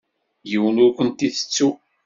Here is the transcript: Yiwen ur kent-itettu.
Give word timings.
Yiwen 0.49 0.77
ur 0.85 0.91
kent-itettu. 0.97 1.69